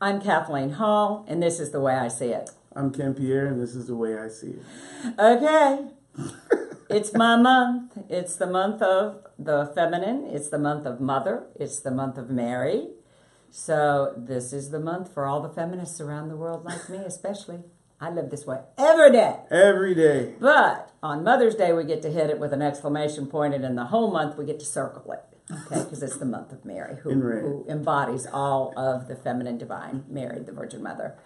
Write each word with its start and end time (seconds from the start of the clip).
I'm 0.00 0.20
Kathleen 0.20 0.70
Hall, 0.70 1.24
and 1.26 1.42
this 1.42 1.58
is 1.58 1.72
the 1.72 1.80
way 1.80 1.96
I 1.96 2.06
see 2.06 2.28
it. 2.28 2.50
I'm 2.76 2.92
Ken 2.92 3.14
Pierre, 3.14 3.46
and 3.46 3.60
this 3.60 3.74
is 3.74 3.88
the 3.88 3.96
way 3.96 4.16
I 4.16 4.28
see 4.28 4.50
it. 4.50 4.62
Okay. 5.18 5.86
it's 6.88 7.12
my 7.14 7.34
month. 7.34 7.98
It's 8.08 8.36
the 8.36 8.46
month 8.46 8.80
of 8.80 9.26
the 9.36 9.72
feminine. 9.74 10.24
It's 10.26 10.50
the 10.50 10.58
month 10.58 10.86
of 10.86 11.00
mother. 11.00 11.48
It's 11.56 11.80
the 11.80 11.90
month 11.90 12.16
of 12.16 12.30
Mary. 12.30 12.90
So, 13.50 14.14
this 14.16 14.52
is 14.52 14.70
the 14.70 14.78
month 14.78 15.12
for 15.12 15.26
all 15.26 15.40
the 15.40 15.48
feminists 15.48 16.00
around 16.00 16.28
the 16.28 16.36
world, 16.36 16.64
like 16.64 16.88
me, 16.88 16.98
especially. 16.98 17.64
I 18.00 18.10
live 18.10 18.30
this 18.30 18.46
way 18.46 18.60
every 18.76 19.10
day. 19.10 19.34
Every 19.50 19.96
day. 19.96 20.34
But 20.38 20.92
on 21.02 21.24
Mother's 21.24 21.56
Day, 21.56 21.72
we 21.72 21.82
get 21.82 22.02
to 22.02 22.10
hit 22.10 22.30
it 22.30 22.38
with 22.38 22.52
an 22.52 22.62
exclamation 22.62 23.26
point, 23.26 23.52
and 23.52 23.64
in 23.64 23.74
the 23.74 23.86
whole 23.86 24.12
month, 24.12 24.38
we 24.38 24.44
get 24.44 24.60
to 24.60 24.66
circle 24.66 25.10
it. 25.10 25.24
Okay, 25.50 25.82
because 25.82 26.02
it's 26.02 26.18
the 26.18 26.26
month 26.26 26.52
of 26.52 26.64
Mary, 26.64 26.96
who, 27.02 27.10
who 27.10 27.66
embodies 27.68 28.26
all 28.26 28.74
of 28.76 29.08
the 29.08 29.16
feminine 29.16 29.56
divine, 29.56 30.04
Mary, 30.08 30.40
the 30.40 30.52
Virgin 30.52 30.82
Mother. 30.82 31.16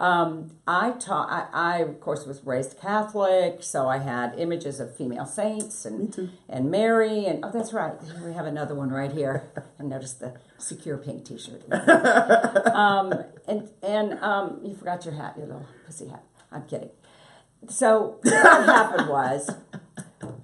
Um, 0.00 0.52
I 0.66 0.92
taught. 0.92 1.28
I, 1.30 1.46
I 1.52 1.78
of 1.80 2.00
course 2.00 2.24
was 2.26 2.42
raised 2.46 2.80
Catholic, 2.80 3.62
so 3.62 3.86
I 3.86 3.98
had 3.98 4.34
images 4.38 4.80
of 4.80 4.96
female 4.96 5.26
saints 5.26 5.84
and 5.84 6.30
and 6.48 6.70
Mary, 6.70 7.26
and 7.26 7.44
oh, 7.44 7.50
that's 7.52 7.74
right. 7.74 7.92
We 8.24 8.32
have 8.32 8.46
another 8.46 8.74
one 8.74 8.88
right 8.88 9.12
here. 9.12 9.52
And 9.78 9.90
notice 9.90 10.14
the 10.14 10.34
secure 10.56 10.96
pink 10.96 11.26
T-shirt. 11.26 11.70
um, 12.74 13.12
and 13.46 13.68
and 13.82 14.18
um, 14.20 14.60
you 14.64 14.74
forgot 14.74 15.04
your 15.04 15.14
hat, 15.14 15.34
your 15.36 15.46
little 15.46 15.66
pussy 15.84 16.08
hat. 16.08 16.24
I'm 16.50 16.66
kidding. 16.66 16.90
So 17.68 18.18
what 18.22 18.34
happened 18.34 19.08
was, 19.10 19.50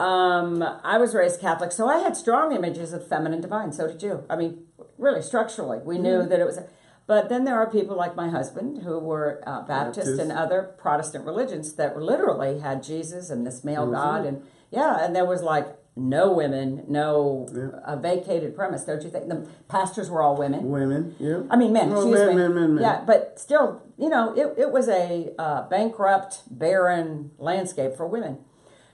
um, 0.01 0.63
I 0.85 0.99
was 0.99 1.15
raised 1.15 1.41
Catholic, 1.41 1.73
so 1.73 1.89
I 1.89 1.99
had 1.99 2.17
strong 2.17 2.53
images 2.55 2.93
of 2.93 3.07
feminine 3.07 3.41
divine. 3.41 3.73
So 3.73 3.87
did 3.87 4.03
you. 4.03 4.25
I 4.29 4.37
mean, 4.37 4.65
really 4.99 5.23
structurally, 5.23 5.79
we 5.79 5.99
knew 5.99 6.19
Mm-hmm. 6.21 6.29
that 6.31 6.41
it 6.41 6.47
was. 6.47 6.59
But 7.07 7.29
then 7.29 7.45
there 7.45 7.55
are 7.57 7.71
people 7.71 7.97
like 7.97 8.17
my 8.17 8.29
husband 8.31 8.83
who 8.83 8.99
were 8.99 9.41
uh, 9.47 9.63
Baptist, 9.63 10.07
Baptist. 10.07 10.21
and 10.21 10.33
other 10.33 10.75
Protestant 10.77 11.25
religions 11.25 11.75
that 11.75 11.97
literally 11.97 12.59
had 12.59 12.83
Jesus 12.83 13.31
and 13.31 13.47
this 13.47 13.63
male 13.63 13.87
Mhm. 13.87 13.93
God, 13.93 14.27
and 14.27 14.43
yeah, 14.71 15.05
and 15.05 15.15
there 15.15 15.25
was 15.25 15.41
like 15.43 15.69
no 15.95 16.33
women, 16.33 16.85
no 16.89 17.47
Yeah. 17.55 17.79
a 17.85 17.97
vacated 17.97 18.55
premise. 18.57 18.85
Don't 18.85 19.03
you 19.05 19.09
think 19.09 19.29
the 19.29 19.47
pastors 19.69 20.11
were 20.11 20.21
all 20.21 20.37
women? 20.37 20.69
Women, 20.71 21.15
yeah. 21.19 21.43
I 21.49 21.57
mean, 21.57 21.73
men. 21.73 21.91
Oh, 21.93 21.97
excuse 22.03 22.19
men, 22.19 22.29
me. 22.29 22.35
men, 22.35 22.55
men, 22.55 22.75
men. 22.75 22.83
Yeah, 22.83 23.03
but 23.07 23.39
still, 23.39 23.81
you 23.97 24.09
know, 24.09 24.35
it, 24.35 24.55
it 24.59 24.73
was 24.73 24.89
a 24.89 25.33
uh, 25.39 25.63
bankrupt, 25.69 26.43
barren 26.51 27.31
landscape 27.39 27.95
for 27.97 28.07
women. 28.07 28.39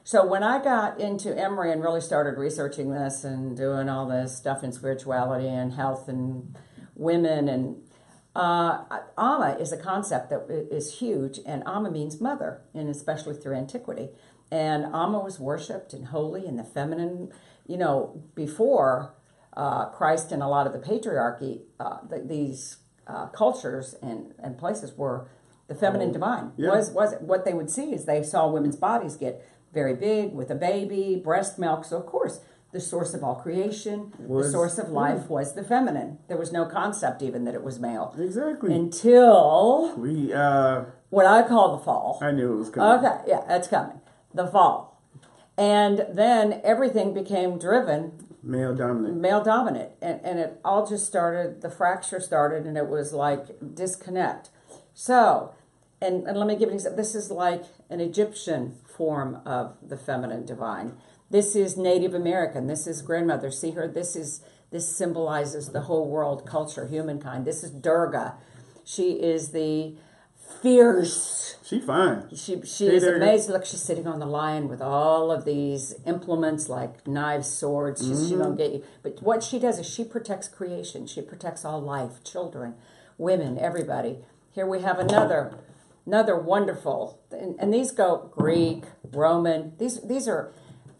So 0.05 0.27
when 0.27 0.43
I 0.43 0.63
got 0.63 1.01
into 1.01 1.37
Emory 1.37 1.73
and 1.73 1.81
really 1.83 2.01
started 2.01 2.39
researching 2.39 2.91
this 2.91 3.25
and 3.25 3.57
doing 3.57 3.89
all 3.89 4.07
this 4.07 4.37
stuff 4.37 4.65
in 4.65 4.73
spirituality 4.73 5.47
and 5.49 5.73
health 5.73 6.09
and 6.09 6.57
women 6.97 7.49
and 7.49 7.77
uh, 8.35 8.83
Amma 9.17 9.57
is 9.61 9.73
a 9.73 9.77
concept 9.77 10.31
that 10.31 10.47
is 10.71 10.99
huge, 11.01 11.39
and 11.45 11.63
Amma 11.67 11.91
means 11.91 12.19
mother, 12.19 12.63
and 12.73 12.89
especially 12.89 13.35
through 13.35 13.55
antiquity. 13.55 14.09
And 14.51 14.85
Amma 14.87 15.19
was 15.21 15.39
worshipped 15.39 15.93
and 15.93 16.07
holy 16.07 16.47
and 16.47 16.59
the 16.59 16.65
feminine, 16.65 17.31
you 17.67 17.77
know, 17.77 18.23
before 18.35 19.15
uh, 19.55 19.87
Christ 19.91 20.33
and 20.33 20.43
a 20.43 20.49
lot 20.49 20.67
of 20.67 20.73
the 20.73 20.79
patriarchy, 20.79 21.61
uh, 21.79 21.99
th- 22.09 22.23
these 22.27 22.79
uh, 23.07 23.27
cultures 23.27 23.95
and, 24.03 24.33
and 24.43 24.57
places 24.57 24.97
were 24.97 25.29
the 25.69 25.75
feminine 25.75 26.09
Oh, 26.11 26.13
divine. 26.15 26.53
yeah. 26.57 26.71
Was 26.71 26.91
was 26.91 27.15
what 27.21 27.45
they 27.45 27.53
would 27.53 27.71
see 27.71 27.93
is 27.93 28.07
they 28.07 28.23
saw 28.23 28.51
women's 28.51 28.77
bodies 28.77 29.17
get 29.17 29.47
very 29.73 29.95
big 29.95 30.33
with 30.33 30.51
a 30.51 30.55
baby, 30.55 31.21
breast 31.23 31.59
milk. 31.59 31.85
So 31.85 31.97
of 31.99 32.07
course, 32.07 32.41
the 32.73 32.81
source 32.81 33.13
of 33.15 33.23
all 33.23 33.35
creation, 33.35 34.13
the 34.19 34.49
source 34.49 34.79
of 34.79 34.89
life 34.89 35.29
was 35.29 35.55
the 35.55 35.63
feminine. 35.63 36.19
There 36.29 36.39
was 36.39 36.53
no 36.53 36.65
concept 36.65 37.23
even 37.23 37.45
that 37.45 37.55
it 37.55 37.63
was 37.63 37.79
male 37.79 38.15
Exactly. 38.19 38.75
until 38.75 39.95
we, 39.97 40.33
uh, 40.33 40.85
what 41.11 41.27
I 41.27 41.43
call 41.47 41.77
the 41.77 41.85
fall. 41.85 42.19
I 42.23 42.31
knew 42.31 42.55
it 42.55 42.57
was 42.57 42.71
coming. 42.71 43.05
Okay, 43.05 43.23
yeah, 43.27 43.43
that's 43.47 43.69
coming. 43.69 44.01
The 44.33 44.47
fall. 44.47 45.03
And 45.59 46.07
then 46.11 46.61
everything 46.65 47.13
became 47.13 47.59
driven 47.59 48.13
Male 48.43 48.75
dominant. 48.75 49.21
male 49.21 49.45
dominant 49.45 49.91
and, 50.01 50.21
and 50.25 50.39
it 50.41 50.59
all 50.65 50.85
just 50.85 51.07
started 51.07 51.61
the 51.61 51.71
fracture 51.71 52.19
started 52.19 52.67
and 52.67 52.77
it 52.77 52.89
was 52.89 53.13
like 53.13 53.47
disconnect 53.75 54.51
so 54.95 55.55
and, 56.03 56.27
and 56.27 56.37
let 56.39 56.47
me 56.47 56.57
give 56.57 56.69
an 56.69 56.75
example 56.75 56.97
this 56.97 57.15
is 57.15 57.31
like 57.31 57.63
an 57.91 58.01
egyptian 58.01 58.77
form 58.97 59.41
of 59.47 59.77
the 59.87 59.97
feminine 59.97 60.45
divine 60.45 60.93
this 61.31 61.55
is 61.57 61.77
native 61.77 62.15
american 62.15 62.67
this 62.67 62.87
is 62.87 63.03
grandmother 63.03 63.51
see 63.51 63.71
her 63.73 63.87
this 63.89 64.15
is 64.17 64.43
this 64.71 64.87
symbolizes 64.97 65.71
the 65.71 65.83
whole 65.83 66.09
world 66.09 66.47
culture 66.47 66.87
humankind 66.89 67.45
this 67.45 67.63
is 67.65 67.71
durga 67.71 68.35
she 68.85 69.13
is 69.13 69.51
the 69.53 69.95
fierce 70.61 71.57
She 71.65 71.81
fine. 71.81 72.29
she 72.35 72.61
she 72.63 72.87
Hey 72.87 72.97
is 72.97 73.05
amazing. 73.05 73.53
Look, 73.55 73.65
she's 73.65 73.81
sitting 73.83 74.07
on 74.07 74.19
the 74.19 74.27
lion 74.27 74.69
with 74.69 74.83
all 74.83 75.31
of 75.31 75.45
these 75.45 75.95
implements 76.07 76.69
like 76.69 77.07
knives, 77.07 77.49
swords. 77.49 78.01
She's, 78.07 78.29
She 78.29 78.35
Mm-hmm. 78.35 78.43
don't 78.43 78.57
get 78.57 78.73
you. 78.73 78.85
But 79.03 79.23
what 79.23 79.43
she 79.43 79.59
does 79.59 79.79
is 79.79 79.89
she 79.89 80.05
protects 80.05 80.49
creation. 80.49 81.07
She 81.07 81.23
protects 81.23 81.65
all 81.65 81.81
life, 81.81 82.23
children, 82.25 82.75
women, 83.19 83.59
everybody. 83.59 84.19
Here 84.51 84.67
we 84.67 84.81
have 84.83 84.99
another 84.99 85.55
another 86.07 86.37
wonderful, 86.39 87.21
and, 87.31 87.57
and 87.59 87.73
these 87.73 87.91
go 87.93 88.31
Greek, 88.35 88.85
Roman. 89.13 89.73
These 89.79 90.01
these 90.03 90.29
are 90.29 90.53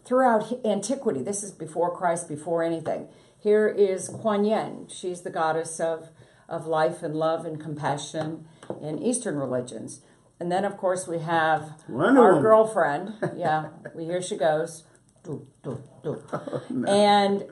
throughout 0.05 0.51
antiquity. 0.65 1.21
This 1.21 1.43
is 1.43 1.51
before 1.51 1.95
Christ, 1.95 2.27
before 2.27 2.63
anything. 2.63 3.07
Here 3.39 3.67
is 3.67 4.07
Kuan 4.09 4.45
Yin. 4.45 4.87
She's 4.89 5.21
the 5.21 5.29
goddess 5.29 5.79
of 5.79 6.09
of 6.49 6.67
life 6.67 7.03
and 7.03 7.15
love 7.15 7.45
and 7.45 7.59
compassion 7.59 8.45
in 8.81 9.01
Eastern 9.01 9.37
religions. 9.37 10.01
And 10.39 10.51
then, 10.51 10.65
of 10.65 10.77
course, 10.77 11.07
we 11.07 11.19
have 11.19 11.81
Wonder 11.87 12.21
our 12.21 12.27
Woman. 12.33 12.41
girlfriend. 12.43 13.13
Yeah, 13.37 13.69
we 13.95 14.05
here 14.05 14.21
she 14.21 14.35
goes. 14.35 14.83
Do, 15.23 15.47
do, 15.63 15.81
do. 16.03 16.21
And 16.85 17.45